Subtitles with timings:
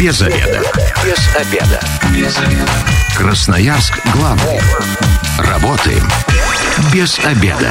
[0.00, 0.62] Без обеда.
[1.04, 1.80] Без обеда.
[2.16, 2.70] Без обеда.
[3.14, 4.58] Красноярск главный.
[5.38, 6.08] Работаем
[6.94, 7.70] без обеда.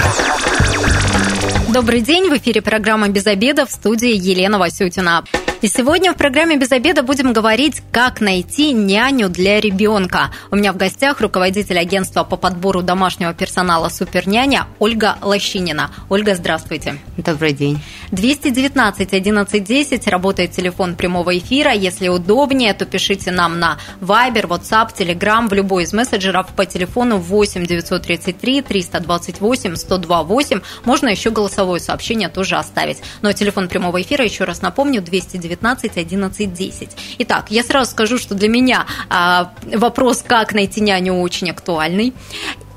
[1.70, 5.24] Добрый день, в эфире программа «Без обеда» в студии Елена Васютина.
[5.62, 10.32] И сегодня в программе «Без обеда» будем говорить, как найти няню для ребенка.
[10.52, 15.92] У меня в гостях руководитель агентства по подбору домашнего персонала «Суперняня» Ольга Лощинина.
[16.08, 16.98] Ольга, здравствуйте.
[17.18, 17.82] Добрый день.
[18.12, 21.74] 219 11 10 работает телефон прямого эфира.
[21.74, 27.18] Если удобнее, то пишите нам на Viber, WhatsApp, Telegram, в любой из мессенджеров по телефону
[27.18, 30.62] 8 933 328 128.
[30.86, 33.00] Можно еще голосовое сообщение тоже оставить.
[33.22, 36.90] Но телефон прямого эфира, еще раз напомню, 219 19 11 10.
[37.20, 42.14] Итак, я сразу скажу, что для меня а, вопрос, как найти няню, очень актуальный.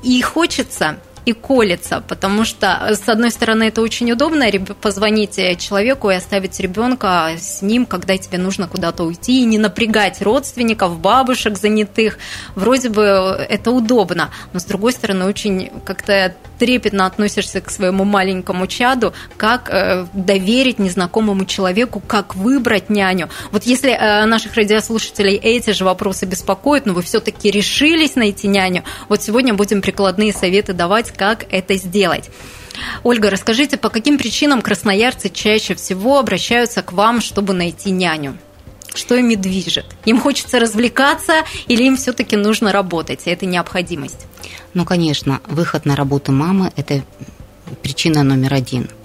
[0.01, 4.45] И хочется и колется, потому что, с одной стороны, это очень удобно,
[4.81, 10.21] позвонить человеку и оставить ребенка с ним, когда тебе нужно куда-то уйти, и не напрягать
[10.21, 12.17] родственников, бабушек занятых.
[12.55, 18.67] Вроде бы это удобно, но, с другой стороны, очень как-то трепетно относишься к своему маленькому
[18.67, 23.27] чаду, как э, доверить незнакомому человеку, как выбрать няню.
[23.51, 28.85] Вот если э, наших радиослушателей эти же вопросы беспокоят, но вы все-таки решились найти няню,
[29.09, 32.29] вот сегодня будем прикладные советы давать, как это сделать.
[33.03, 38.37] Ольга, расскажите, по каким причинам красноярцы чаще всего обращаются к вам, чтобы найти няню?
[38.93, 39.85] Что ими движет?
[40.05, 43.21] Им хочется развлекаться или им все-таки нужно работать?
[43.25, 44.27] Это необходимость?
[44.73, 47.03] Ну, конечно, выход на работу мамы– это
[47.81, 48.89] причина номер один–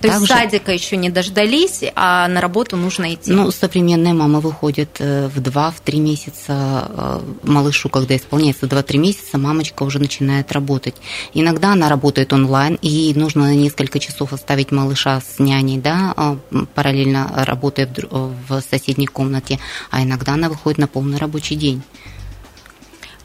[0.00, 3.30] то Также, есть садика еще не дождались, а на работу нужно идти?
[3.32, 9.82] Ну, современная мама выходит э, в 2-3 месяца э, малышу, когда исполняется 2-3 месяца, мамочка
[9.82, 10.96] уже начинает работать.
[11.34, 16.38] Иногда она работает онлайн, и ей нужно несколько часов оставить малыша с няней, да, а,
[16.74, 19.58] параллельно работая в соседней комнате,
[19.90, 21.82] а иногда она выходит на полный рабочий день.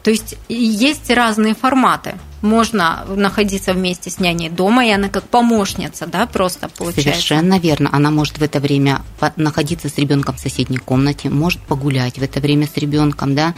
[0.04, 6.08] То есть есть разные форматы можно находиться вместе с няней дома, и она как помощница,
[6.08, 7.12] да, просто получается.
[7.12, 7.90] Совершенно верно.
[7.92, 9.02] Она может в это время
[9.36, 13.54] находиться с ребенком в соседней комнате, может погулять в это время с ребенком, да.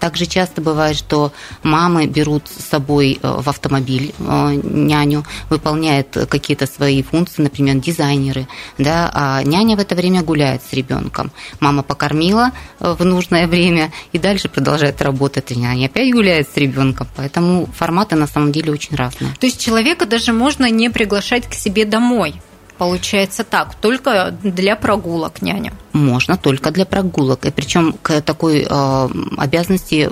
[0.00, 6.66] Также часто бывает, что мамы берут с собой э, в автомобиль э, няню, выполняют какие-то
[6.66, 8.46] свои функции, например, дизайнеры,
[8.78, 11.30] да, а няня в это время гуляет с ребенком.
[11.60, 16.56] Мама покормила э, в нужное время и дальше продолжает работать, и няня опять гуляет с
[16.56, 17.06] ребенком.
[17.16, 19.34] Поэтому форматы на самом деле очень разные.
[19.40, 22.34] То есть человека даже можно не приглашать к себе домой.
[22.78, 25.72] Получается так, только для прогулок няня.
[25.92, 27.46] Можно только для прогулок.
[27.46, 30.10] И причем к такой э, обязанности,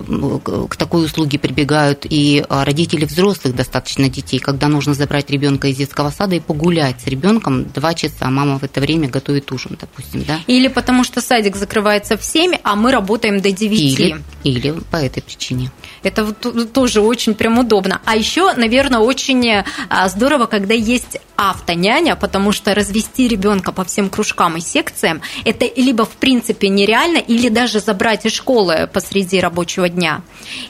[0.69, 5.77] к такой услуге прибегают и а, родители взрослых достаточно детей, когда нужно забрать ребенка из
[5.77, 8.31] детского сада и погулять с ребенком два часа.
[8.31, 10.41] Мама в это время готовит ужин, допустим, да?
[10.47, 13.79] Или потому что садик закрывается в 7, а мы работаем до 9.
[13.79, 15.71] Или, или по этой причине.
[16.05, 18.01] Это вот тоже очень прям удобно.
[18.05, 19.65] А еще, наверное, очень
[20.09, 26.05] здорово, когда есть автоняня, потому что развести ребенка по всем кружкам и секциям это либо
[26.05, 30.23] в принципе нереально, или даже забрать из школы посреди рабочего дня.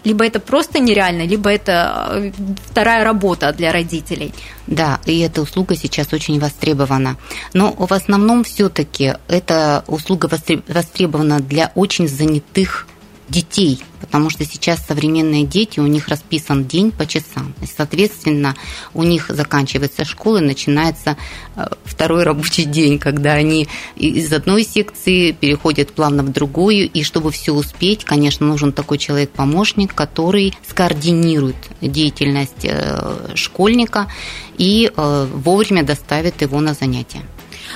[0.04, 2.32] Либо это просто нереально, либо это э,
[2.70, 4.32] вторая работа для родителей.
[4.66, 7.16] Да, и эта услуга сейчас очень востребована.
[7.52, 10.30] Но в основном все-таки эта услуга
[10.68, 12.86] востребована для очень занятых
[13.28, 17.54] детей, потому что сейчас современные дети, у них расписан день по часам.
[17.62, 18.54] И, соответственно,
[18.92, 21.16] у них заканчивается школа, и начинается
[21.56, 27.30] э, второй рабочий день, когда они из одной секции переходят плавно в другую, и чтобы
[27.30, 34.10] все успеть, конечно, нужен такой человек-помощник, который скоординирует деятельность э, школьника
[34.58, 37.22] и э, вовремя доставит его на занятия.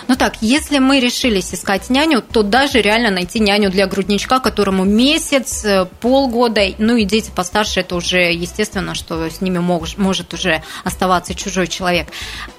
[0.06, 4.84] Ну так, если мы решились искать няню, то даже реально найти няню для грудничка, которому
[4.84, 10.34] месяц, э, полгода, ну и дети постарше, это уже естественно, что с ними мог, может
[10.34, 12.09] уже оставаться чужой человек.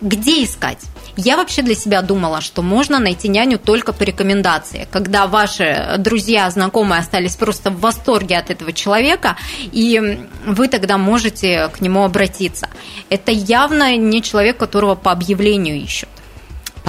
[0.01, 0.79] Где искать?
[1.17, 6.49] Я вообще для себя думала, что можно найти няню только по рекомендации, когда ваши друзья,
[6.49, 9.35] знакомые остались просто в восторге от этого человека,
[9.71, 12.69] и вы тогда можете к нему обратиться.
[13.09, 16.09] Это явно не человек, которого по объявлению ищут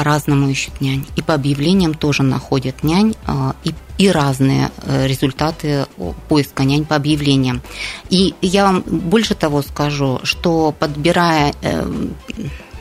[0.01, 1.05] по-разному ищут нянь.
[1.17, 5.85] И по объявлениям тоже находят нянь, а, и, и разные э, результаты
[6.27, 7.61] поиска нянь по объявлениям.
[8.09, 11.87] И я вам больше того скажу, что подбирая э,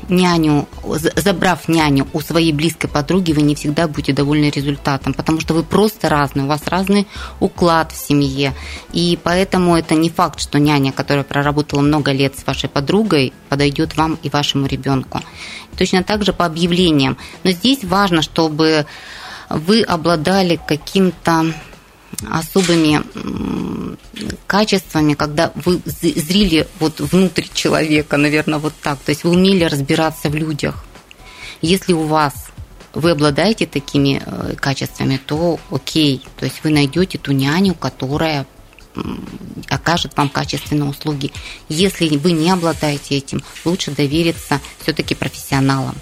[0.09, 0.67] няню,
[1.15, 5.63] забрав няню у своей близкой подруги, вы не всегда будете довольны результатом, потому что вы
[5.63, 7.07] просто разные, у вас разный
[7.39, 8.53] уклад в семье.
[8.93, 13.95] И поэтому это не факт, что няня, которая проработала много лет с вашей подругой, подойдет
[13.97, 15.21] вам и вашему ребенку.
[15.77, 17.17] Точно так же по объявлениям.
[17.43, 18.85] Но здесь важно, чтобы
[19.49, 21.53] вы обладали каким-то
[22.29, 23.01] особыми
[24.47, 28.99] качествами, когда вы зрили вот внутрь человека, наверное, вот так.
[28.99, 30.83] То есть вы умели разбираться в людях.
[31.61, 32.33] Если у вас
[32.93, 38.47] вы обладаете такими э, качествами, то окей, то есть вы найдете ту няню, которая
[39.69, 41.31] окажет вам качественные услуги.
[41.69, 45.95] Если вы не обладаете этим, лучше довериться все-таки профессионалам.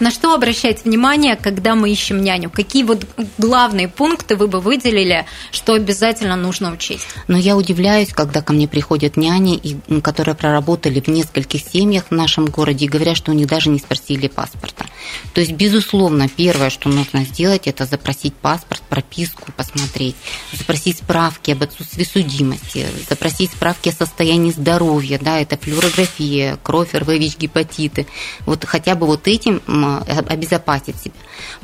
[0.00, 2.50] На что обращать внимание, когда мы ищем няню?
[2.50, 3.06] Какие вот
[3.38, 7.06] главные пункты вы бы выделили, что обязательно нужно учесть?
[7.28, 9.60] Но я удивляюсь, когда ко мне приходят няни,
[10.02, 13.78] которые проработали в нескольких семьях в нашем городе и говорят, что у них даже не
[13.78, 14.86] спросили паспорта.
[15.32, 20.16] То есть, безусловно, первое, что нужно сделать, это запросить паспорт, прописку, посмотреть,
[20.52, 27.38] запросить справки об отсутствии судимости, запросить справки о состоянии здоровья, да, это флюорография, кровь, РВВИЧ,
[27.38, 28.06] гепатиты.
[28.46, 29.62] Вот хотя бы вот этим
[30.06, 31.14] обезопасить себя.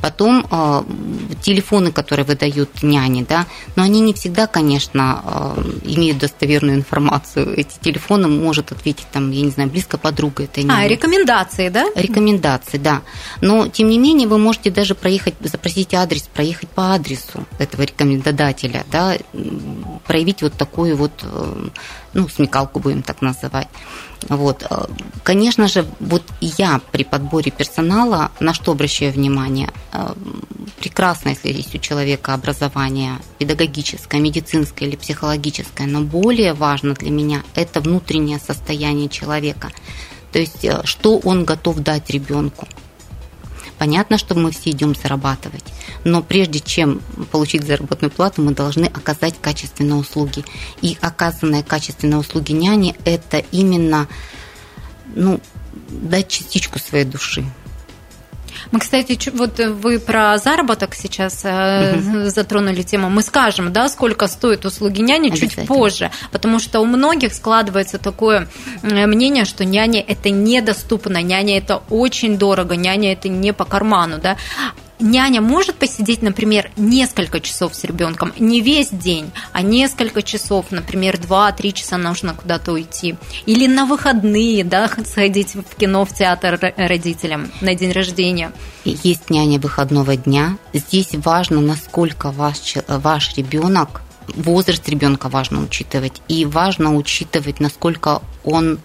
[0.01, 0.83] Потом э,
[1.43, 3.47] телефоны, которые выдают няни, да,
[3.77, 5.23] но они не всегда, конечно,
[5.57, 7.59] э, имеют достоверную информацию.
[7.59, 10.85] Эти телефоны может ответить, там, я не знаю, близко подруга это няня.
[10.85, 11.87] А, рекомендации, да?
[11.95, 13.03] Рекомендации, да.
[13.41, 18.85] Но, тем не менее, вы можете даже проехать, запросить адрес, проехать по адресу этого рекомендодателя,
[18.91, 19.17] да,
[20.11, 21.69] проявить вот такую вот, э,
[22.15, 23.69] ну, смекалку будем так называть.
[24.29, 24.67] Вот.
[24.69, 24.87] Э,
[25.23, 29.69] конечно же, вот я при подборе персонала на что обращаю внимание?
[29.93, 30.15] Э,
[30.81, 37.45] прекрасно, если есть у человека образование педагогическое, медицинское или психологическое, но более важно для меня
[37.55, 39.71] это внутреннее состояние человека.
[40.33, 42.67] То есть, э, что он готов дать ребенку.
[43.81, 45.65] Понятно, что мы все идем зарабатывать,
[46.05, 47.01] но прежде чем
[47.33, 50.45] получить заработную плату, мы должны оказать качественные услуги.
[50.83, 54.07] И оказанные качественные услуги няни– это именно
[55.15, 55.41] ну,
[55.89, 57.43] дать частичку своей души.
[58.71, 62.29] Мы, кстати, вот вы про заработок сейчас угу.
[62.29, 63.11] затронули тему.
[63.11, 68.49] Мы скажем, да, сколько стоят услуги няни чуть позже, потому что у многих складывается такое
[68.83, 74.37] мнение, что няня это недоступно, няня это очень дорого, няня это не по карману, да
[75.01, 81.17] няня может посидеть, например, несколько часов с ребенком, не весь день, а несколько часов, например,
[81.17, 83.17] 2-3 часа нужно куда-то уйти.
[83.47, 88.53] Или на выходные, да, сходить в кино, в театр родителям на день рождения.
[88.85, 90.57] Есть няня выходного дня.
[90.73, 94.03] Здесь важно, насколько ваш, ваш ребенок
[94.35, 96.23] возраст ребенка важно учитывать.
[96.29, 98.79] И важно учитывать, насколько он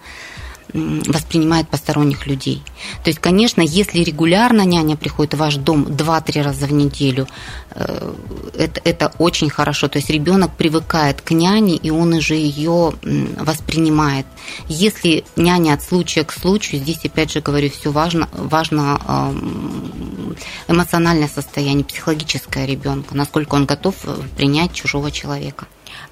[0.73, 2.61] воспринимает посторонних людей.
[3.03, 7.27] То есть, конечно, если регулярно няня приходит в ваш дом 2-3 раза в неделю,
[7.71, 8.13] э,
[8.57, 9.87] это, это очень хорошо.
[9.87, 12.93] То есть ребенок привыкает к няне, и он уже ее
[13.39, 14.25] воспринимает.
[14.67, 20.35] Если няня от случая к случаю, здесь опять же говорю, все важно, важно эм,
[20.67, 23.95] эмоциональное состояние, психологическое ребенка, насколько он готов
[24.35, 25.67] принять чужого человека.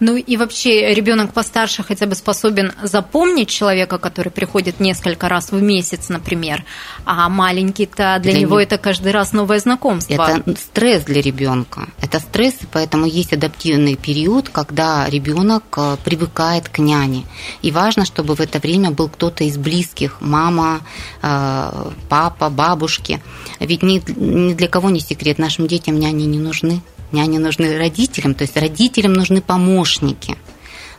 [0.05, 5.61] Ну и вообще ребенок постарше хотя бы способен запомнить человека, который приходит несколько раз в
[5.61, 6.65] месяц, например,
[7.05, 8.65] а маленький-то для, для него не...
[8.65, 10.13] это каждый раз новое знакомство.
[10.13, 11.88] Это стресс для ребенка.
[12.01, 17.23] Это стресс, поэтому есть адаптивный период, когда ребенок э, привыкает к няне.
[17.61, 20.81] И важно, чтобы в это время был кто-то из близких, мама,
[21.21, 23.21] э, папа, бабушки.
[23.61, 26.81] Ведь ни, ни для кого не секрет, нашим детям няни не нужны.
[27.13, 30.36] Няни нужны родителям, то есть родителям нужны помощники.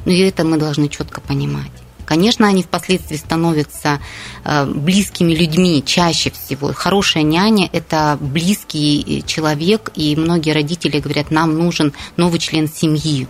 [0.05, 1.71] Ну и это мы должны четко понимать.
[2.07, 4.01] Конечно, они впоследствии становятся
[4.45, 6.73] э, близкими людьми чаще всего.
[6.73, 13.27] Хорошая няня– это близкий человек, и многие родители говорят, нам нужен новый член семьи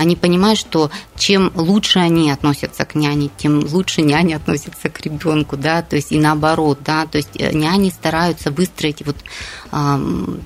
[0.00, 5.58] они понимают, что чем лучше они относятся к няне, тем лучше няня относится к ребенку,
[5.58, 9.16] да, то есть и наоборот, да, то есть э, няни стараются выстроить вот
[9.72, 10.36] э,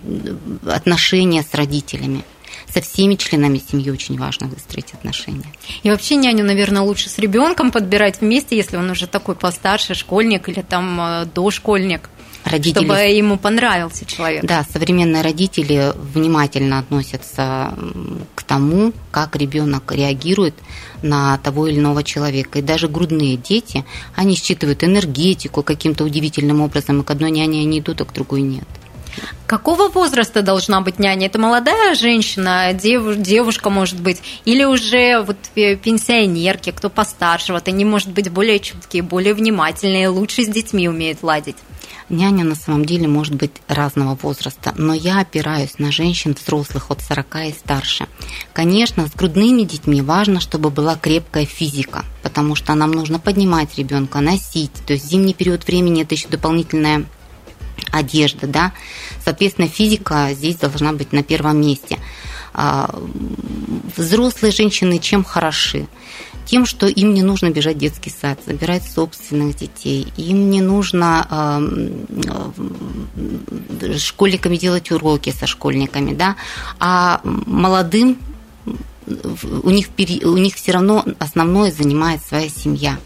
[0.67, 2.25] отношения с родителями
[2.73, 5.53] со всеми членами семьи очень важно выстроить отношения.
[5.85, 10.49] И вообще няню, наверное, лучше с ребенком подбирать вместе, если он уже такой постарше, школьник
[10.49, 12.11] или там э, дошкольник
[12.45, 12.85] родители...
[12.85, 14.45] чтобы ему понравился человек.
[14.45, 17.75] Да, современные родители внимательно относятся
[18.35, 20.55] к тому, как ребенок реагирует
[21.03, 22.59] на того или иного человека.
[22.59, 23.85] И даже грудные дети,
[24.15, 28.43] они считывают энергетику каким-то удивительным образом, и к одной няне они идут, а к другой
[28.43, 28.67] нет.
[29.47, 31.27] Какого возраста должна быть няня?
[31.27, 37.85] Это молодая женщина, дев, девушка, может быть, или уже вот пенсионерки, кто постарше, вот они,
[37.85, 41.57] может быть, более чуткие, более внимательные, лучше с детьми умеют ладить?
[42.11, 47.01] Няня на самом деле может быть разного возраста, но я опираюсь на женщин взрослых от
[47.01, 48.07] 40 и старше.
[48.53, 54.21] Конечно, с грудными детьми важно, чтобы была крепкая физика, потому что нам нужно поднимать ребенка,
[54.21, 54.73] носить.
[54.87, 57.07] То есть зимний период времени это еще дополнительная
[57.91, 58.73] одежда, да.
[59.25, 61.99] Соответственно, физика здесь должна быть на первом месте.
[62.53, 62.95] А,
[63.97, 65.87] взрослые женщины чем хороши?
[66.47, 71.27] Тем, что им не нужно бежать в детский сад, забирать собственных детей, им не нужно
[73.83, 76.37] э, школьниками делать уроки со школьниками, да,
[76.79, 78.19] а молодым
[79.63, 79.89] у них,
[80.25, 82.99] у них все равно основное занимает своя семья.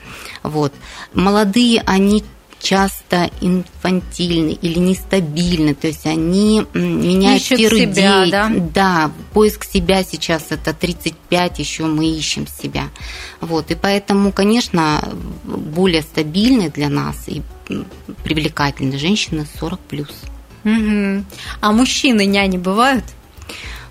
[0.42, 0.72] Вот.
[1.14, 2.24] Молодые, они
[2.60, 8.30] часто инфантильны или нестабильны, то есть они меняют Ищут сферу себя, дей.
[8.30, 8.50] Да?
[8.74, 12.88] да, поиск себя сейчас это 35, еще мы ищем себя.
[13.40, 15.02] Вот, и поэтому, конечно,
[15.44, 17.42] более стабильны для нас и
[18.24, 20.10] привлекательны женщины 40 плюс.
[20.64, 21.24] Угу.
[21.60, 23.04] А мужчины няни бывают?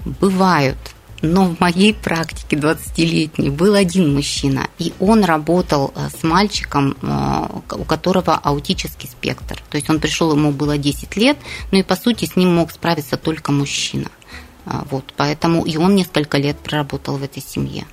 [0.05, 0.77] Бывают.
[1.21, 7.75] Но в моей практике 20-летней был один мужчина, и он работал э, с мальчиком, э,
[7.75, 9.62] у которого аутический спектр.
[9.69, 11.38] То есть он пришел, ему было 10 лет,
[11.71, 14.09] ну и по сути с ним мог справиться только мужчина.
[14.65, 17.86] А, вот, поэтому и он несколько лет проработал в этой семье.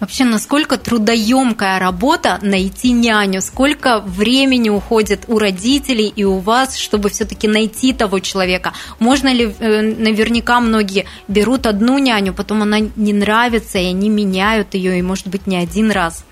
[0.00, 3.42] Вообще, насколько трудоемкая работа найти няню?
[3.42, 8.72] Сколько времени уходит у родителей и у вас, чтобы все-таки найти того человека?
[8.98, 14.74] Можно ли, э, наверняка многие берут одну няню, потом она не нравится, и они меняют
[14.74, 16.24] ее, и, может быть, не один раз?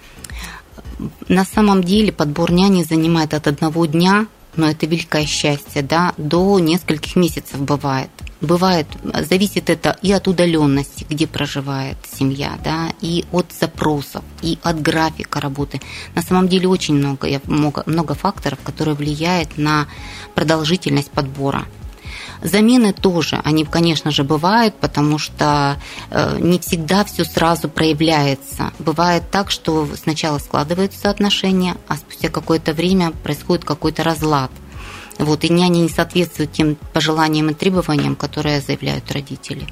[1.28, 4.26] На самом деле подбор няни занимает от одного дня
[4.58, 8.10] но это великое счастье, да, до нескольких месяцев бывает.
[8.40, 14.80] Бывает, зависит это и от удаленности, где проживает семья, да, и от запросов, и от
[14.80, 15.80] графика работы.
[16.14, 19.88] На самом деле очень много, много, много факторов, которые влияют на
[20.34, 21.66] продолжительность подбора.
[22.42, 25.80] Замены тоже, они, конечно же, бывают, потому что
[26.10, 28.72] э, не всегда все сразу проявляется.
[28.78, 34.50] Бывает так, что сначала складываются отношения, а спустя какое-то время происходит какой-то разлад.
[35.18, 39.66] Вот, и няня не соответствует тем пожеланиям и требованиям, которые заявляют родители.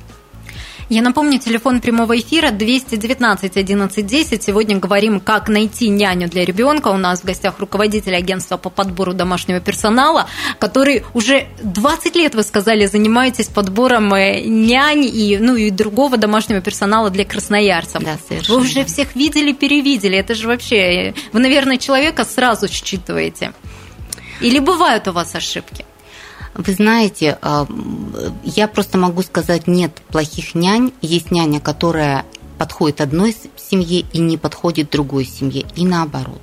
[0.89, 4.43] Я напомню, телефон прямого эфира 219 11 10.
[4.43, 6.89] Сегодня говорим, как найти няню для ребенка.
[6.89, 10.29] У нас в гостях руководитель агентства по подбору домашнего персонала,
[10.61, 16.61] который уже 20 лет, вы сказали, занимаетесь подбором э, нянь и, ну, и другого домашнего
[16.61, 18.05] персонала для красноярцев.
[18.05, 18.59] Да, совершенно.
[18.59, 20.17] Вы уже всех видели, перевидели.
[20.17, 21.15] Это же вообще...
[21.33, 23.53] Вы, наверное, человека сразу считываете.
[24.41, 25.85] Или бывают у вас ошибки?
[26.57, 27.67] Вы знаете, а,
[28.45, 30.93] я просто могу сказать, нет плохих нянь.
[31.03, 32.25] Есть няня, которая
[32.59, 36.41] подходит одной семье и не подходит другой семье, и наоборот.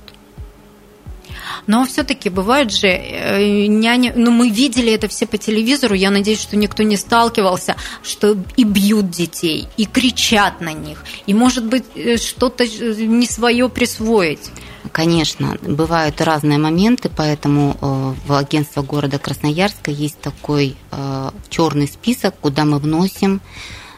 [1.66, 6.40] Но все-таки бывает же э, няня, ну мы видели это все по телевизору, я надеюсь,
[6.40, 11.84] что никто не сталкивался, что и бьют детей, и кричат на них, и может быть
[11.94, 14.50] э, что-то не свое присвоить.
[14.92, 22.34] Конечно, бывают разные моменты, поэтому э, в агентство города Красноярска есть такой э, черный список,
[22.40, 23.40] куда мы вносим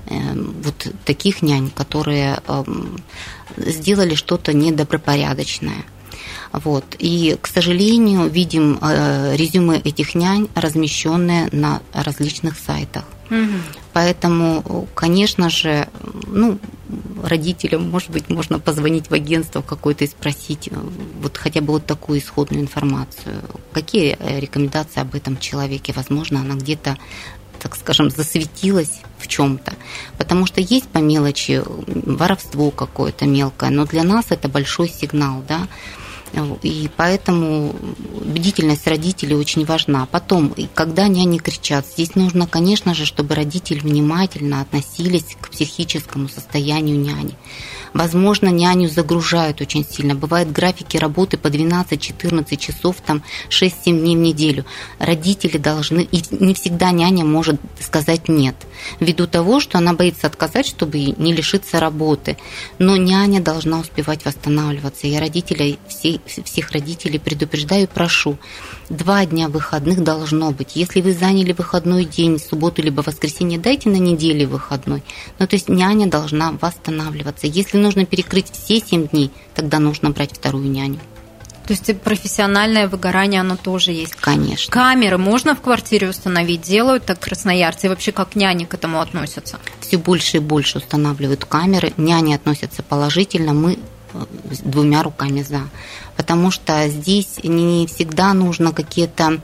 [0.07, 2.39] э, вот таких нянь, которые
[3.57, 5.85] сделали что-то недобропорядочное.
[6.53, 6.85] Вот.
[6.99, 13.05] И, к сожалению, видим резюме этих нянь, размещенные на различных сайтах.
[13.31, 13.53] Угу.
[13.93, 15.89] Поэтому, конечно же,
[16.27, 16.59] ну,
[17.23, 20.71] родителям, может быть, можно позвонить в агентство какое-то и спросить
[21.21, 23.43] вот хотя бы вот такую исходную информацию.
[23.73, 25.93] Какие э, рекомендации об этом человеке?
[25.95, 26.97] Возможно, она где-то
[27.59, 29.73] так скажем, засветилась в чем-то.
[30.19, 35.67] Потому что есть по мелочи воровство какое-то мелкое, но для нас это большой сигнал, да.
[36.63, 37.75] И поэтому
[38.25, 40.07] бдительность родителей очень важна.
[40.07, 46.99] Потом, когда няни кричат, здесь нужно, конечно же, чтобы родители внимательно относились к психическому состоянию
[46.99, 47.37] няни.
[47.97, 50.15] Возможно, няню загружают очень сильно.
[50.15, 54.67] Бывают графики работы по 12-14 часов, там 6-7 дней в неделю.
[54.99, 56.07] Родители должны...
[56.13, 58.55] И не всегда няня может сказать «нет».
[59.01, 62.37] Ввиду того, что она боится отказать, чтобы не лишиться работы.
[62.79, 65.07] Но няня должна успевать восстанавливаться.
[65.07, 68.37] Я родителей, все, всех родителей предупреждаю и прошу.
[68.91, 70.77] Два дня выходных должно быть.
[70.77, 75.03] Если вы заняли выходной день, субботу либо воскресенье, дайте на неделе выходной.
[75.39, 77.47] Ну, то есть няня должна восстанавливаться.
[77.47, 80.99] Если нужно перекрыть все семь дней, тогда нужно брать вторую няню.
[81.67, 84.15] То есть профессиональное выгорание, оно тоже есть.
[84.15, 84.73] Конечно.
[84.73, 86.63] Камеры можно в квартире установить?
[86.63, 87.87] Делают так красноярцы?
[87.87, 89.59] И вообще как няни к этому относятся?
[89.81, 91.93] Все больше и больше устанавливают камеры.
[91.97, 93.53] Няни относятся положительно.
[93.53, 93.79] Мы
[94.65, 95.63] двумя руками за.
[96.17, 99.41] потому что здесь не всегда нужно какие-то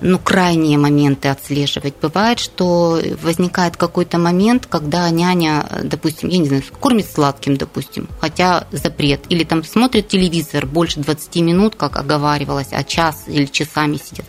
[0.00, 1.94] ну, крайние моменты отслеживать.
[2.02, 8.66] Бывает, что возникает какой-то момент, когда няня, допустим, я не знаю, кормит сладким, допустим, хотя
[8.72, 14.26] запрет, или там смотрит телевизор больше 20 минут, как оговаривалось, а час или часами сидят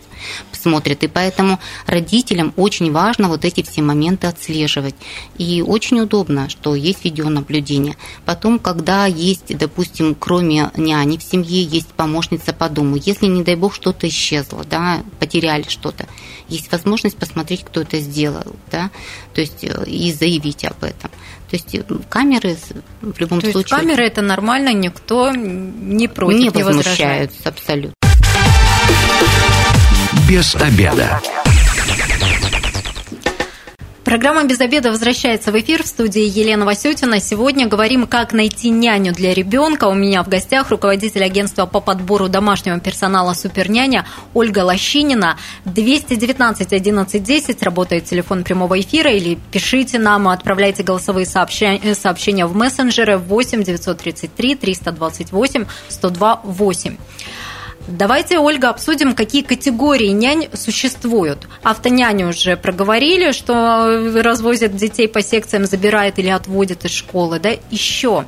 [0.52, 1.02] смотрят.
[1.02, 4.94] И поэтому родителям очень важно вот эти все моменты отслеживать.
[5.38, 7.96] И очень удобно, что есть видеонаблюдение.
[8.24, 12.96] Потом, когда есть, допустим, кроме няни в семье, есть помощница по дому.
[12.96, 16.06] Если, не дай бог, что-то исчезло, да, потеряли что-то,
[16.48, 18.90] есть возможность посмотреть, кто это сделал, да,
[19.34, 21.10] то есть э, и заявить об этом.
[21.50, 22.56] То есть э, камеры
[23.00, 23.60] в любом То случае...
[23.60, 28.05] Есть камеры это нормально, никто не против, не, не возмущаются абсолютно
[30.28, 31.20] без обеда.
[34.02, 37.20] Программа «Без обеда» возвращается в эфир в студии Елена Васютина.
[37.20, 39.86] Сегодня говорим, как найти няню для ребенка.
[39.86, 45.38] У меня в гостях руководитель агентства по подбору домашнего персонала «Суперняня» Ольга Лощинина.
[45.64, 52.54] 219 11 10 работает телефон прямого эфира или пишите нам, отправляйте голосовые сообщения, сообщения в
[52.54, 56.96] мессенджеры 8 933 328 102 8.
[57.88, 61.46] Давайте, Ольга, обсудим, какие категории нянь существуют.
[61.62, 67.38] Автоняни уже проговорили, что развозят детей по секциям, забирают или отводят из школы.
[67.38, 67.50] Да?
[67.70, 68.24] Еще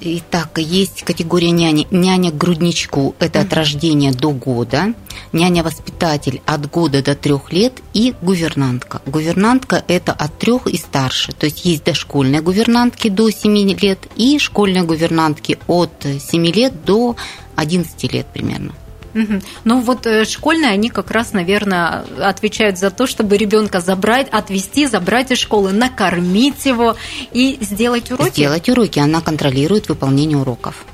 [0.00, 1.86] Итак, есть категория няни.
[1.90, 4.94] Няня к грудничку– это от рождения до года.
[5.32, 7.74] Няня-воспитатель от года до трех лет.
[7.92, 9.02] И гувернантка.
[9.06, 11.32] Гувернантка– это от трех и старше.
[11.32, 17.16] То есть есть дошкольные гувернантки до 7 лет и школьные гувернантки от 7 лет до
[17.56, 18.72] 11 лет примерно.
[19.14, 19.40] Угу.
[19.64, 24.86] Ну вот э, школьные, они как раз, наверное, отвечают за то, чтобы ребенка забрать, отвести,
[24.86, 26.96] забрать из школы, накормить его
[27.32, 28.30] и сделать уроки.
[28.30, 28.98] Сделать уроки.
[28.98, 30.84] Она контролирует выполнение уроков.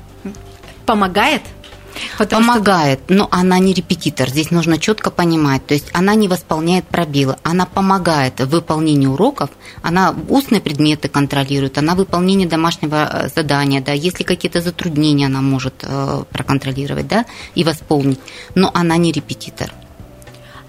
[0.85, 1.43] Помогает?
[2.17, 3.13] Потому помогает, что...
[3.13, 4.29] но она не репетитор.
[4.29, 5.65] Здесь нужно четко понимать.
[5.65, 9.49] То есть она не восполняет пробелы, она помогает в выполнении уроков,
[9.81, 15.73] она устные предметы контролирует, она выполнение домашнего э, задания, да, если какие-то затруднения она может
[15.83, 17.25] э, проконтролировать, да,
[17.55, 18.19] и восполнить,
[18.55, 19.73] но она не репетитор.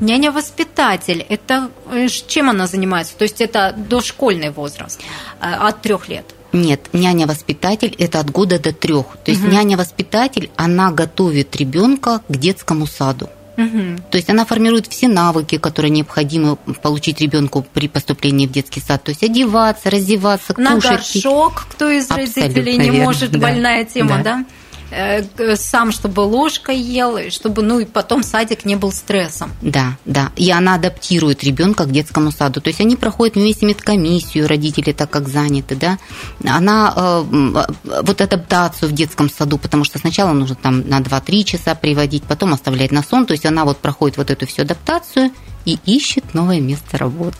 [0.00, 3.16] Няня-воспитатель, это э, чем она занимается?
[3.16, 5.00] То есть это дошкольный возраст,
[5.40, 6.24] от трех лет?
[6.52, 9.06] Нет, няня-воспитатель это от года до трех.
[9.24, 9.52] То есть угу.
[9.52, 13.28] няня-воспитатель, она готовит ребенка к детскому саду.
[13.56, 14.02] Угу.
[14.10, 19.02] То есть она формирует все навыки, которые необходимы получить ребенку при поступлении в детский сад.
[19.02, 20.90] То есть одеваться, раздеваться, На кушать.
[20.90, 23.04] На горшок, кто из Абсолютно родителей не верно.
[23.04, 23.38] может, да.
[23.38, 24.22] больная тема, да?
[24.22, 24.44] да?
[24.90, 25.22] Э,
[25.56, 29.52] сам, чтобы ложкой ел, чтобы, ну, и потом садик не был стрессом.
[29.62, 30.32] Да, да.
[30.36, 32.60] И она адаптирует ребенка к детскому саду.
[32.60, 35.98] То есть они проходят вместе медкомиссию, родители так как заняты, да.
[36.44, 37.64] Она э,
[38.02, 42.52] вот адаптацию в детском саду, потому что сначала нужно там на 2-3 часа приводить, потом
[42.52, 43.26] оставлять на сон.
[43.26, 45.30] То есть она вот проходит вот эту всю адаптацию
[45.64, 47.38] и ищет новое место работы.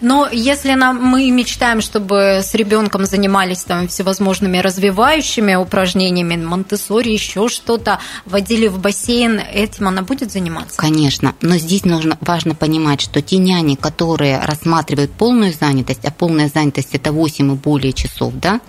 [0.00, 7.48] Но если нам, мы мечтаем, чтобы с ребенком занимались там всевозможными развивающими упражнениями, монте еще
[7.48, 10.76] что-то, водили в бассейн, этим она будет заниматься?
[10.76, 16.48] Конечно, но здесь нужно, важно понимать, что те няни, которые рассматривают полную занятость, а полная
[16.48, 18.60] занятость это 8 и более часов, да,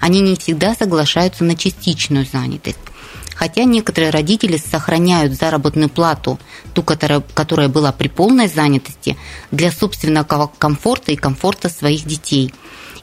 [0.00, 2.78] они не всегда соглашаются на частичную занятость.
[3.42, 6.38] Хотя некоторые родители сохраняют заработную плату,
[6.74, 9.16] ту, которая, которая была при полной занятости,
[9.50, 12.54] для собственного комфорта и комфорта своих детей.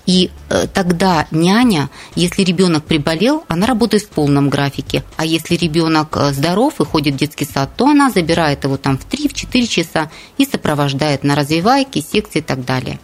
[0.06, 5.04] И э, тогда няня, если ребенок приболел, она работает в полном графике.
[5.18, 8.98] А если ребенок э, здоров и ходит в детский сад, то она забирает его там
[8.98, 12.98] в 3-4 часа и сопровождает на развивайки, секции и так далее.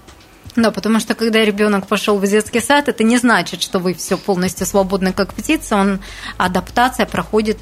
[0.55, 4.17] Да, потому что когда ребенок пошел в детский сад, это не значит, что вы все
[4.17, 5.75] полностью свободны как птица.
[5.75, 5.99] Он
[6.37, 7.57] адаптация проходит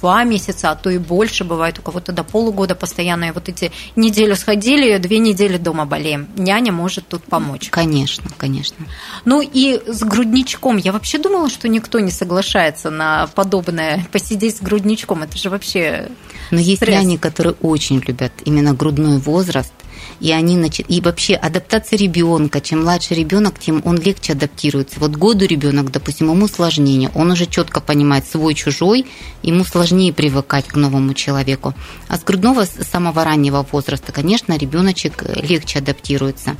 [0.00, 3.24] два месяца, а то и больше бывает у кого-то до полугода постоянно.
[3.24, 6.28] И вот эти неделю сходили, две недели дома болеем.
[6.36, 7.70] Няня может тут помочь.
[7.70, 8.86] Конечно, конечно.
[9.24, 10.76] Ну и с грудничком.
[10.76, 15.24] Я вообще думала, что никто не соглашается на подобное посидеть с грудничком.
[15.24, 16.08] Это же вообще
[16.52, 19.72] Но есть няни, которые очень любят именно грудной возраст–
[20.20, 20.84] и они начи...
[20.86, 25.00] и вообще адаптация ребенка, чем младше ребенок, тем он легче адаптируется.
[25.00, 29.06] Вот году ребенок, допустим, ему сложнее, он уже четко понимает свой чужой,
[29.42, 31.74] ему сложнее привыкать к новому человеку.
[32.08, 36.56] А с грудного с самого раннего возраста, конечно, ребеночек легче адаптируется.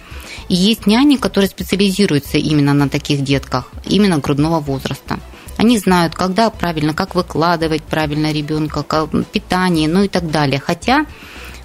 [0.49, 5.19] И есть няни, которые специализируются именно на таких детках, именно грудного возраста.
[5.59, 8.85] Они знают, когда правильно, как выкладывать правильно ребенка,
[9.33, 10.63] питание, ну и так далее.
[10.65, 11.05] Хотя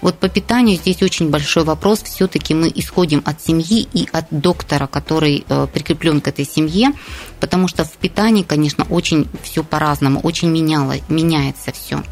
[0.04, 2.04] Вот по питанию здесь очень большой вопрос.
[2.04, 6.92] Все-таки мы исходим от семьи и от доктора, который э, прикреплен к этой семье,
[7.40, 12.04] потому что в питании, конечно, очень все по-разному, очень меняло, меняется все.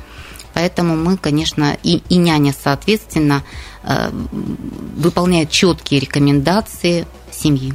[0.53, 3.43] Поэтому мы, конечно, и, и няня, соответственно,
[3.83, 4.09] э,
[4.95, 7.73] выполняет четкие рекомендации семьи.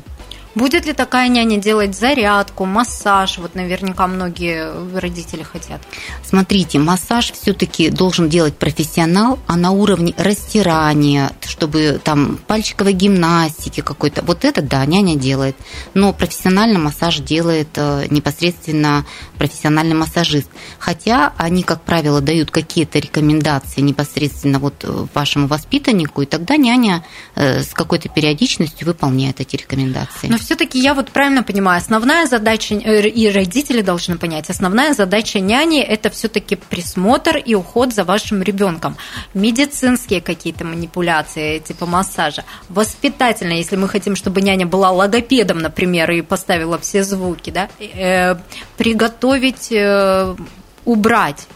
[0.57, 3.37] Будет ли такая няня делать зарядку, массаж?
[3.37, 5.83] Вот наверняка многие родители хотят.
[6.25, 14.23] Смотрите, массаж все-таки должен делать профессионал, а на уровне растирания, чтобы там пальчиковой гимнастики какой-то.
[14.23, 15.57] Вот это, да, няня делает.
[15.93, 19.05] Но профессионально массаж делает э, непосредственно
[19.37, 20.49] профессиональный массажист.
[20.79, 27.05] Хотя они, как правило, дают какие-то рекомендации непосредственно вот э, вашему воспитаннику, и тогда няня
[27.35, 30.29] э, с какой-то периодичностью выполняет эти рекомендации.
[30.29, 35.41] Но все-таки я вот правильно понимаю, основная задача, э, и родители должны понять, основная задача
[35.41, 38.97] няни– это все-таки присмотр и уход за вашим ребенком.
[39.35, 42.45] Медицинские какие-то манипуляции, типа массажа.
[42.69, 48.37] Воспитательно, если мы хотим, чтобы няня была логопедом, например, и поставила все звуки, да, э,
[48.77, 50.37] приготовить, э,
[50.85, 51.49] убрать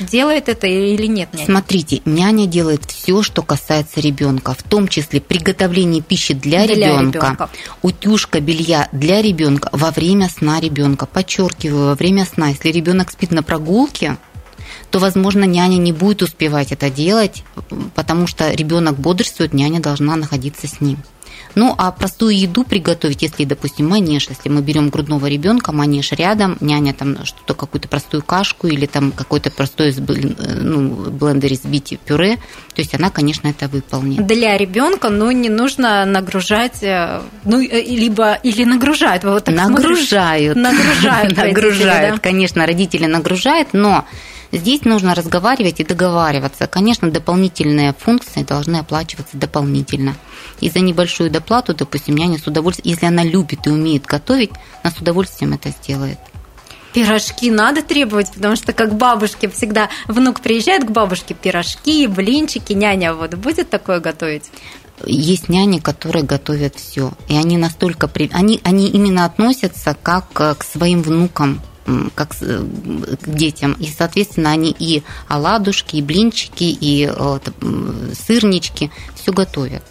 [0.00, 1.46] Делает это или нет няня?
[1.46, 7.18] Смотрите, няня делает все, что касается ребенка, в том числе приготовление пищи для, для ребенка,
[7.18, 7.50] ребенка,
[7.82, 11.06] утюжка белья для ребенка во время сна ребенка.
[11.06, 14.16] Подчеркиваю, во время сна, если ребенок спит на прогулке,
[14.90, 17.44] то, возможно, няня не будет успевать это делать,
[17.94, 20.98] потому что ребенок бодрствует, няня должна находиться с ним.
[21.54, 26.56] Ну, а простую еду приготовить, если, допустим, манеж, если мы берем грудного ребенка, манеж рядом,
[26.60, 32.36] няня там что-то, какую-то простую кашку или там какой-то простой ну, блендере сбить пюре,
[32.74, 34.26] то есть она, конечно, это выполнит.
[34.26, 39.24] Для ребенка, ну, не нужно нагружать, э, ну, э, либо или нагружают.
[39.24, 40.54] Вот нагружают.
[40.54, 41.36] Смотришь, нагружают.
[41.36, 44.06] Нагружают, конечно, родители нагружают, но
[44.52, 46.66] Здесь нужно разговаривать и договариваться.
[46.66, 50.14] Конечно, дополнительные функции должны оплачиваться дополнительно.
[50.60, 54.50] И за небольшую доплату, допустим, няня с удовольствием, если она любит и умеет готовить,
[54.82, 56.18] она с удовольствием это сделает.
[56.92, 63.14] Пирожки надо требовать, потому что как бабушке всегда внук приезжает к бабушке, пирожки, блинчики, няня
[63.14, 64.50] вот будет такое готовить?
[65.06, 67.12] есть няни, которые готовят все.
[67.28, 68.10] И они настолько...
[68.32, 71.60] Они, они именно относятся как к своим внукам
[72.14, 72.64] как э,
[73.20, 73.72] к детям.
[73.74, 77.38] И, соответственно, они и оладушки, и блинчики, и э,
[78.14, 79.82] сырнички все готовят.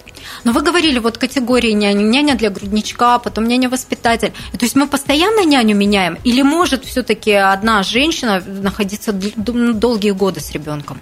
[0.44, 4.34] Но вы говорили, вот категории няни, няня для грудничка, потом няня-воспитатель.
[4.52, 6.18] То есть мы постоянно няню меняем?
[6.24, 11.00] Или может все-таки одна женщина находиться долгие годы с ребенком?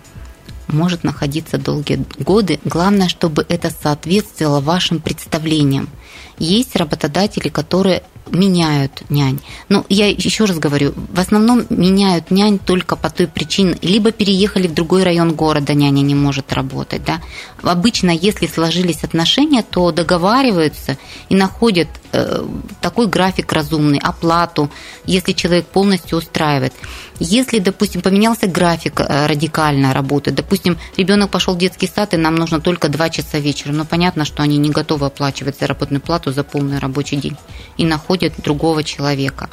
[0.67, 2.59] Может находиться долгие годы.
[2.63, 5.89] Главное, чтобы это соответствовало вашим представлениям.
[6.37, 9.39] Есть работодатели, которые меняют нянь.
[9.69, 14.67] Но я еще раз говорю, в основном меняют нянь только по той причине, либо переехали
[14.67, 17.03] в другой район города, няня не может работать.
[17.03, 17.21] Да?
[17.61, 20.97] Обычно, если сложились отношения, то договариваются
[21.29, 22.45] и находят э,
[22.81, 24.69] такой график разумный, оплату,
[25.05, 26.73] если человек полностью устраивает.
[27.19, 32.35] Если, допустим, поменялся график э, радикально работы, допустим, ребенок пошел в детский сад, и нам
[32.35, 36.43] нужно только 2 часа вечера, но понятно, что они не готовы оплачивать заработную плату за
[36.43, 37.35] полный рабочий день
[37.77, 39.49] и находят другого человека.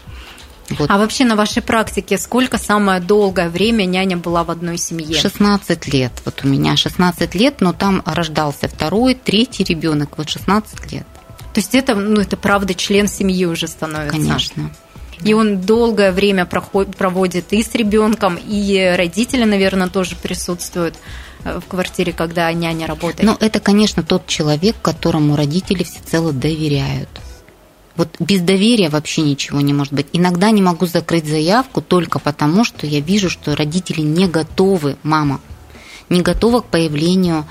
[0.70, 0.90] Вот.
[0.90, 5.14] А вообще на вашей практике сколько самое долгое время няня была в одной семье?
[5.16, 6.12] 16 лет.
[6.24, 10.18] Вот у меня 16 лет, но там рождался второй, третий ребенок.
[10.18, 11.07] Вот 16 лет.
[11.55, 14.18] То есть это, ну, это правда член семьи уже становится?
[14.18, 14.70] Конечно.
[15.22, 20.96] И он долгое время проходит, проводит и с ребенком, и родители, наверное, тоже присутствуют
[21.44, 23.22] э, в квартире, когда няня работает.
[23.22, 27.09] Но это, конечно, тот человек, которому родители всецело доверяют.
[27.96, 30.09] Вот без доверия вообще ничего не может быть.
[30.12, 35.40] Иногда не могу закрыть заявку только потому, что я вижу, что родители не готовы, мама,
[36.09, 37.46] не готова к появлению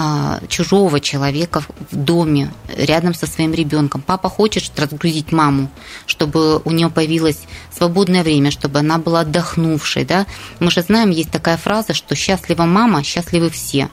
[0.00, 4.00] а, чужого человека в доме рядом со своим ребенком.
[4.00, 5.68] Папа хочет разгрузить маму,
[6.06, 7.40] чтобы у нее появилось
[7.76, 10.04] свободное время, чтобы она была отдохнувшей.
[10.04, 10.26] Да?
[10.60, 13.88] Мы же знаем, есть такая фраза, что счастлива мама, счастливы все.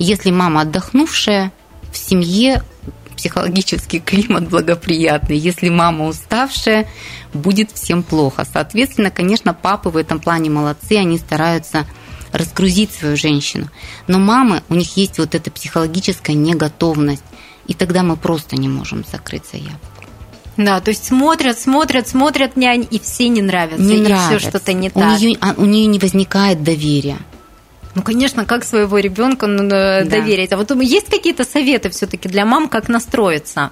[0.00, 1.52] Если мама отдохнувшая,
[1.92, 2.64] в семье
[3.14, 5.36] психологический климат благоприятный.
[5.36, 6.88] Если мама уставшая,
[7.32, 8.46] будет всем плохо.
[8.50, 11.86] Соответственно, конечно, папы в этом плане молодцы, они стараются
[12.32, 13.68] разгрузить свою женщину.
[14.08, 17.22] Но мамы, у них есть вот эта психологическая неготовность,
[17.66, 19.78] и тогда мы просто не можем закрыть заявку.
[20.56, 24.38] Да, то есть смотрят, смотрят, смотрят нянь, и все не нравятся, не и нравится.
[24.38, 25.20] все что-то не у так.
[25.20, 27.18] Нее, а, у нее не возникает доверия.
[27.94, 30.04] Ну, конечно, как своего ребенка ну, да.
[30.04, 30.52] доверить.
[30.52, 33.70] А вот есть какие-то советы все-таки для мам, как настроиться?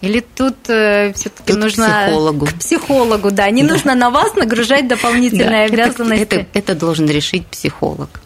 [0.00, 2.46] Или тут э, все-таки нужно к психологу.
[2.46, 3.50] К психологу, да.
[3.50, 3.72] Не да.
[3.72, 5.74] нужно на вас нагружать дополнительные да.
[5.74, 6.22] обязанности.
[6.22, 8.20] Это, это, это должен решить психолог.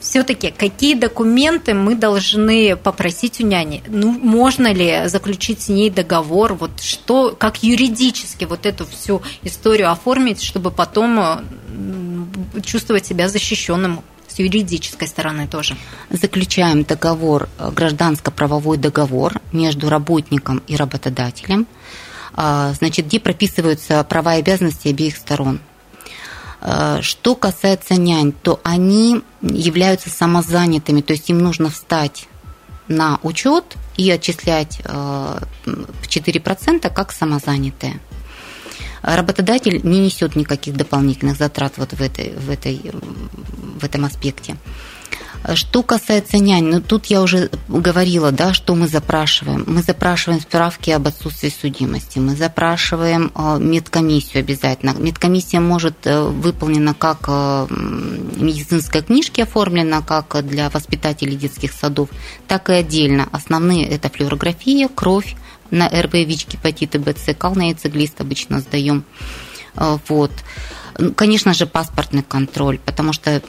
[0.00, 3.82] все-таки какие документы мы должны попросить у няни?
[3.88, 6.54] Ну, можно ли заключить с ней договор?
[6.54, 14.02] Вот что, как юридически вот эту всю историю оформить, чтобы потом э, чувствовать себя защищенным
[14.34, 15.76] с юридической стороны тоже.
[16.10, 21.66] Заключаем договор, э, гражданско-правовой договор между работником и работодателем,
[22.36, 25.60] а, значит, где прописываются права и обязанности обеих сторон.
[26.60, 32.26] Э, что касается нянь, то они являются самозанятыми, то есть им нужно встать
[32.88, 38.00] на учет и отчислять 4% э, как самозанятые.
[39.04, 42.80] Работодатель не несет никаких дополнительных затрат вот в, этой, в, этой,
[43.80, 44.56] в этом аспекте.
[45.52, 49.64] Что касается нянь, ну тут я уже говорила, да, что мы запрашиваем.
[49.66, 54.94] Мы запрашиваем справки об отсутствии судимости, мы запрашиваем э, медкомиссию обязательно.
[54.98, 62.08] Медкомиссия может э, выполнена как э, медицинской книжки оформлена, как для воспитателей детских садов,
[62.48, 63.28] так и отдельно.
[63.30, 65.36] Основные это флюорография, кровь,
[65.70, 69.04] на РВ, ВИЧ, гепатиты Б, С, кал на яйцеглист обычно сдаем.
[69.74, 70.32] Вот.
[70.96, 73.42] Ну, конечно же, паспортный контроль, потому что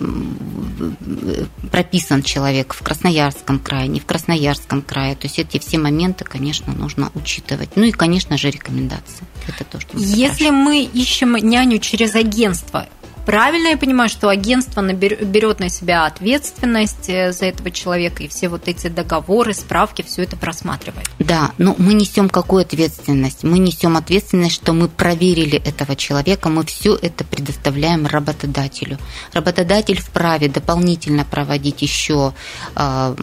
[1.72, 5.16] прописан человек в Красноярском крае, не в Красноярском крае.
[5.16, 7.76] То есть эти все моменты, конечно, нужно учитывать.
[7.76, 9.26] Ну и, конечно же, рекомендации.
[9.48, 12.88] Это то, что мы Если мы ищем няню через агентство,
[13.26, 18.50] Правильно я понимаю, что агентство берет на себя ответственность э, за этого человека и все
[18.50, 21.10] вот эти договоры, справки, все это просматривает?
[21.18, 23.44] Да, но мы несем какую ответственность?
[23.44, 29.00] Мы несем ответственность, что мы проверили этого человека, мы все это предоставляем работодателю.
[29.34, 32.34] Работодатель вправе дополнительно проводить еще
[32.76, 33.16] э,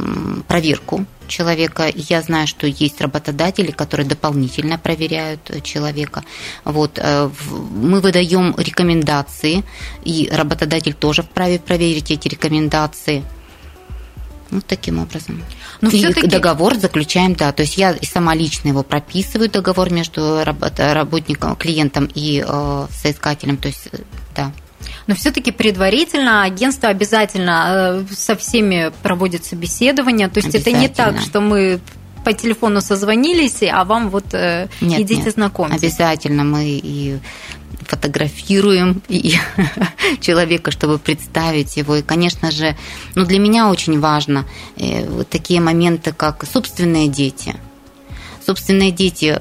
[0.49, 1.91] проверку человека.
[1.95, 6.25] Я знаю, что есть работодатели, которые дополнительно проверяют человека.
[6.65, 6.99] Вот.
[6.99, 9.65] Э, мы выдаем рекомендации,
[10.05, 13.25] и работодатель тоже вправе проверить эти рекомендации.
[14.51, 15.43] Вот таким образом.
[15.81, 16.27] Но и все-таки...
[16.27, 17.53] договор заключаем, да.
[17.53, 23.57] То есть я сама лично его прописываю, договор между работником, клиентом и э, соискателем.
[23.57, 23.89] То есть,
[24.37, 24.53] да.
[25.07, 30.29] Но все-таки предварительно агентство обязательно э, со всеми проводит собеседование.
[30.29, 31.81] То есть это не так, что мы
[32.25, 35.35] по телефону созвонились, а вам вот э, нет, идите нет.
[35.35, 35.85] знакомиться.
[35.85, 37.19] Обязательно мы и
[37.87, 39.35] фотографируем и
[40.21, 41.97] человека, чтобы представить его.
[41.97, 42.77] И, конечно же,
[43.15, 47.57] ну, для меня очень важно э, вот такие моменты, как собственные дети.
[48.45, 49.41] Собственные дети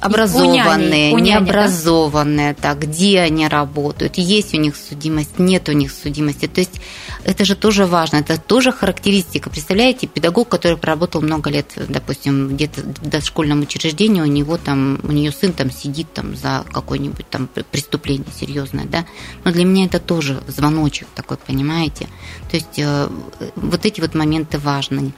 [0.00, 2.60] образованные, необразованные, да?
[2.60, 6.46] так, где они работают, есть у них судимость, нет у них судимости.
[6.46, 6.80] То есть
[7.24, 9.50] это же тоже важно, это тоже характеристика.
[9.50, 15.12] Представляете, педагог, который проработал много лет, допустим, где-то в дошкольном учреждении, у него там, у
[15.12, 19.06] нее сын там сидит там за какое-нибудь там преступление серьезное, да,
[19.44, 22.06] но для меня это тоже звоночек такой, понимаете?
[22.50, 23.08] То есть э,
[23.56, 25.12] вот эти вот моменты важны.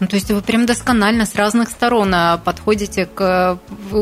[0.00, 3.58] Ну, то есть вы прям досконально с разных сторон а, подходите к,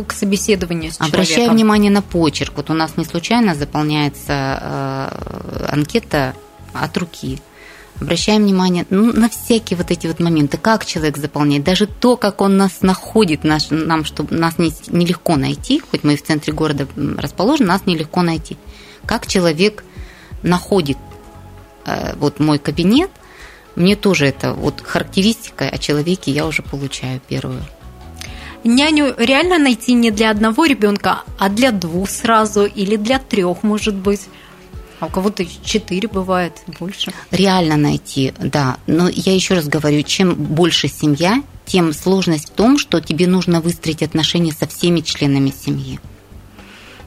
[0.06, 1.20] к собеседованию с человеком.
[1.20, 2.52] Обращаю внимание на почерк.
[2.56, 4.32] Вот у нас не случайно заполняется
[4.62, 6.34] э, анкета
[6.72, 7.40] от руки.
[8.00, 12.40] Обращаем внимание ну, на всякие вот эти вот моменты, как человек заполняет, даже то, как
[12.40, 16.52] он нас находит, наш, нам, чтобы нас не, нелегко найти, хоть мы и в центре
[16.52, 18.56] города расположены, нас нелегко найти.
[19.04, 19.82] Как человек
[20.44, 20.98] находит
[21.87, 23.11] э, вот мой кабинет,
[23.79, 27.62] мне тоже это вот характеристика о человеке я уже получаю первую.
[28.64, 33.95] Няню реально найти не для одного ребенка, а для двух сразу или для трех, может
[33.95, 34.23] быть.
[35.01, 37.12] А у кого-то четыре бывает, больше.
[37.31, 38.79] Реально найти, да.
[38.88, 43.61] Но я еще раз говорю, чем больше семья, тем сложность в том, что тебе нужно
[43.61, 46.01] выстроить отношения со всеми членами семьи.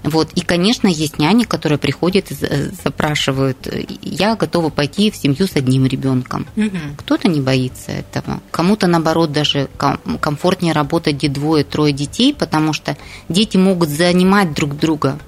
[0.04, 0.32] Вот.
[0.34, 2.36] И, конечно, есть няни, которые приходят и
[2.84, 3.68] запрашивают,
[4.02, 6.48] я готова пойти в семью с одним ребенком.
[6.56, 6.78] Угу.
[6.98, 8.42] Кто-то не боится этого.
[8.52, 12.98] Кому-то, наоборот, даже комфортнее работать, где двое-трое детей, потому что
[13.30, 15.20] дети могут занимать друг друга.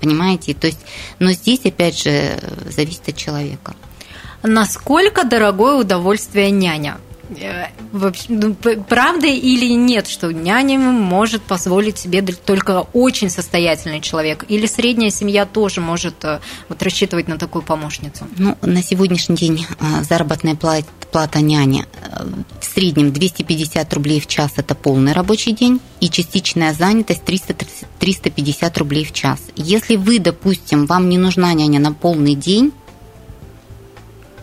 [0.00, 0.54] Понимаете?
[0.54, 0.80] То есть,
[1.18, 2.38] но здесь, опять же,
[2.70, 3.74] зависит от человека.
[4.42, 6.98] Насколько дорогое удовольствие няня?
[7.30, 7.66] Э,
[8.28, 8.54] ну,
[8.88, 14.44] правда или нет, что няням может позволить себе только очень состоятельный человек?
[14.48, 18.26] Или средняя семья тоже может э, вот, рассчитывать на такую помощницу?
[18.36, 21.84] Ну, на сегодняшний день э, заработная плата, плата няни
[22.60, 27.54] в среднем 250 рублей в час– это полный рабочий день, и частичная занятость 300,
[27.98, 29.40] 350 рублей в час.
[29.56, 32.72] Если вы, допустим, вам не нужна няня на полный день,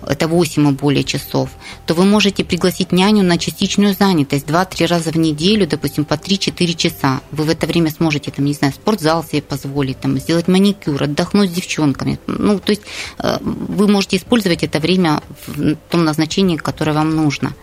[0.08, 1.50] это 8 и более часов,
[1.86, 6.74] то вы можете пригласить няню на частичную занятость 2-3 раза в неделю, допустим, по 3-4
[6.76, 7.22] часа.
[7.32, 11.52] Вы в это время сможете, там, не знаю, спортзал себе позволить, там, сделать маникюр, отдохнуть
[11.52, 12.20] с девчонками.
[12.28, 12.84] Ну, то есть
[13.20, 17.54] э, вы можете использовать это время в том назначении, которое вам нужно.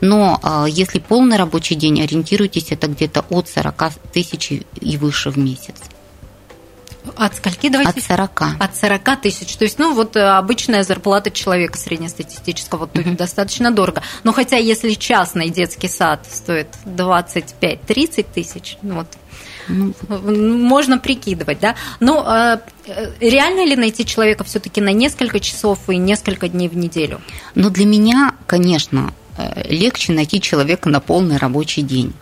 [0.00, 5.38] Но э, если полный рабочий день, ориентируйтесь, это где-то от 40 тысяч и выше в
[5.38, 5.76] месяц.
[7.16, 8.00] От скольки давайте?
[8.00, 8.42] От 40.
[8.60, 9.56] От 40 тысяч.
[9.56, 13.16] То есть, ну, вот э, обычная зарплата человека среднестатистического, вот угу.
[13.16, 14.02] достаточно дорого.
[14.24, 19.08] Но хотя, если частный детский сад стоит 25-30 тысяч, ну, вот
[19.68, 19.92] ну,
[20.58, 21.74] можно прикидывать, да.
[22.00, 22.58] Но э,
[23.20, 27.20] реально ли найти человека все-таки на несколько часов и несколько дней в неделю?
[27.54, 32.12] Ну, для меня, конечно, э, легче найти человека на полный рабочий день.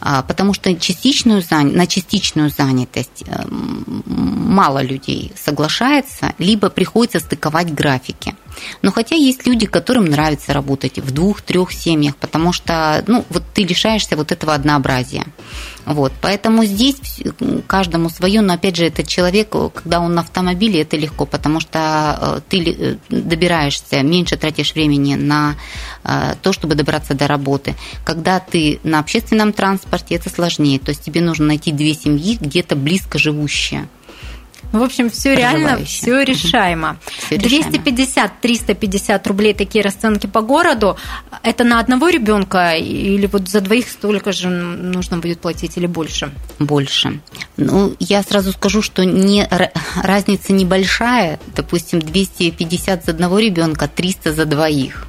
[0.00, 8.34] А, потому что частичную, на частичную занятость э, мало людей соглашается, либо приходится стыковать графики.
[8.82, 13.64] Но хотя есть люди, которым нравится работать в двух-трех семьях, потому что ну, вот ты
[13.64, 15.24] лишаешься вот этого однообразия.
[15.84, 17.00] Вот, поэтому здесь
[17.66, 22.18] каждому свое, но опять же, этот человек, когда он на автомобиле, это легко, потому что
[22.20, 25.56] э, ты э, добираешься, меньше тратишь времени на
[26.04, 27.74] э, то, чтобы добраться до работы.
[28.04, 32.76] Когда ты на общественном транспорте, это сложнее, то есть тебе нужно найти две семьи где-то
[32.76, 33.88] близко живущие.
[34.72, 36.98] В общем, все реально, все решаемо.
[37.30, 40.96] 250-350 рублей такие расценки по городу.
[41.42, 46.30] Это на одного ребенка или вот за двоих столько же нужно будет платить или больше?
[46.58, 47.20] Больше.
[47.56, 49.48] Ну, я сразу скажу, что не,
[50.02, 51.40] разница небольшая.
[51.54, 55.06] Допустим, 250 за одного ребенка, 300 за двоих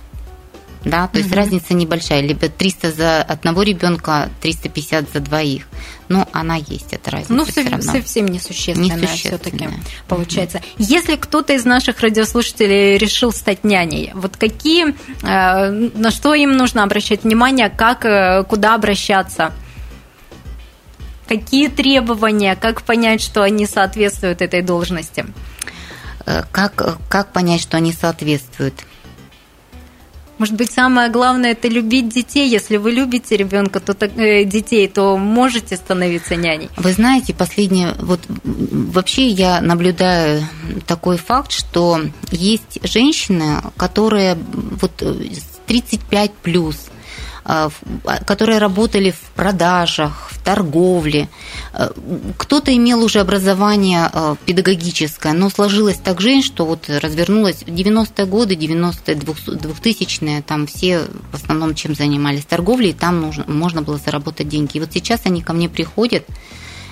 [0.86, 1.38] да, то есть угу.
[1.38, 5.68] разница небольшая, либо 300 за одного ребенка, 350 за двоих,
[6.08, 7.34] но она есть, эта разница.
[7.34, 7.92] Ну, все равно.
[7.92, 9.40] совсем несущественная, несущественная.
[9.40, 9.70] все-таки
[10.08, 10.58] получается.
[10.60, 10.66] Угу.
[10.78, 16.84] Если кто-то из наших радиослушателей решил стать няней, вот какие, э, на что им нужно
[16.84, 19.54] обращать внимание, как, э, куда обращаться?
[21.28, 25.26] Какие требования, как понять, что они соответствуют этой должности?
[26.26, 28.76] Э, как, как понять, что они соответствуют?
[30.40, 32.50] Может быть, самое главное это любить детей.
[32.50, 36.70] Если вы любите ребенка, то э, детей, то можете становиться няней.
[36.78, 40.44] Вы знаете, последнее, вот вообще я наблюдаю
[40.88, 44.38] такой факт, что есть женщины, которые
[44.82, 45.04] вот
[45.68, 46.90] 35 плюс,
[48.26, 51.30] которые работали в продажах, в торговле.
[51.74, 51.92] А,
[52.38, 58.56] кто-то имел уже образование а, педагогическое, но сложилось так жизнь, что вот развернулось 90-е годы,
[58.56, 62.46] 90-е, 2000-е, там все в основном чем занимались?
[62.46, 64.78] Торговлей, и там нужно, можно было заработать деньги.
[64.78, 66.26] И вот сейчас они ко мне приходят,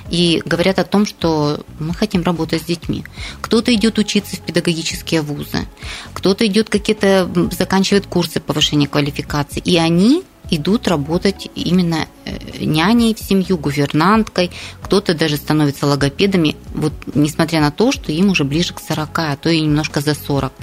[0.09, 3.03] и говорят о том, что мы хотим работать с детьми.
[3.41, 5.67] Кто-то идет учиться в педагогические вузы,
[6.13, 13.19] кто-то идет какие-то, заканчивает курсы повышения квалификации, и они идут работать именно э, няней в
[13.19, 18.79] семью, гувернанткой, кто-то даже становится логопедами, вот несмотря на то, что им уже ближе к
[18.79, 20.53] 40, а то и немножко за 40.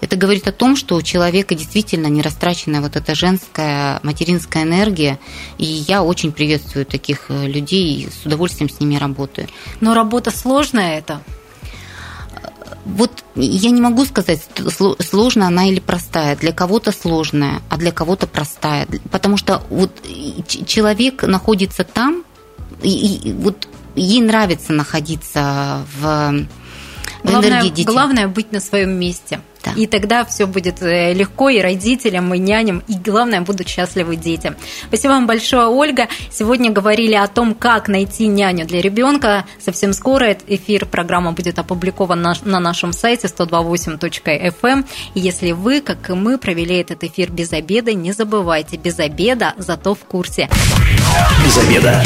[0.00, 5.18] Это говорит о том, что у человека действительно не растраченная вот эта женская материнская энергия,
[5.58, 9.48] и я очень приветствую таких э, людей и с удовольствием с ними работаю.
[9.80, 11.22] Но работа сложная это?
[12.88, 14.40] Вот я не могу сказать,
[15.00, 16.36] сложная она или простая.
[16.36, 18.86] Для кого-то сложная, а для кого-то простая.
[19.10, 19.92] Потому что вот
[20.66, 22.24] человек находится там,
[22.82, 26.46] и, и вот ей нравится находиться в
[27.22, 29.40] Главное, главное быть на своем месте.
[29.64, 29.72] Да.
[29.72, 34.54] И тогда все будет э, легко и родителям, и няням, и главное, будут счастливы дети.
[34.86, 36.08] Спасибо вам большое, Ольга.
[36.30, 39.44] Сегодня говорили о том, как найти няню для ребенка.
[39.58, 44.54] Совсем скоро эфир программа будет опубликован на, на нашем сайте 128.fm.
[44.62, 44.86] Эм.
[45.14, 49.54] И если вы, как и мы, провели этот эфир без обеда, не забывайте, без обеда,
[49.58, 50.48] зато в курсе.
[51.44, 52.04] Без обеда.